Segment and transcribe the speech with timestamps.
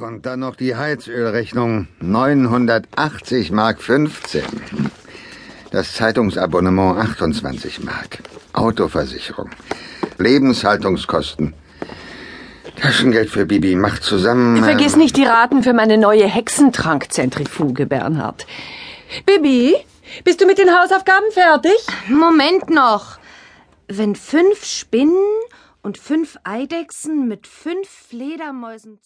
[0.00, 1.88] Und dann noch die Heizölrechnung.
[2.00, 4.42] 980 Mark 15.
[5.70, 8.18] Das Zeitungsabonnement 28 Mark.
[8.52, 9.50] Autoversicherung.
[10.18, 11.54] Lebenshaltungskosten.
[12.80, 13.76] Taschengeld für Bibi.
[13.76, 14.62] Macht zusammen.
[14.62, 18.46] Vergiss ähm, nicht die Raten für meine neue Hexentrankzentrifuge, Bernhard.
[19.26, 19.76] Bibi,
[20.24, 21.76] bist du mit den Hausaufgaben fertig?
[22.08, 23.18] Moment noch.
[23.88, 25.16] Wenn fünf Spinnen
[25.82, 28.98] und fünf Eidechsen mit fünf Fledermäusen